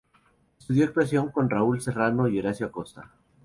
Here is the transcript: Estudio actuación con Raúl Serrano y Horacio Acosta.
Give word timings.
Estudio 0.59 0.85
actuación 0.85 1.29
con 1.29 1.47
Raúl 1.51 1.79
Serrano 1.79 2.27
y 2.27 2.39
Horacio 2.39 2.65
Acosta. 2.65 3.11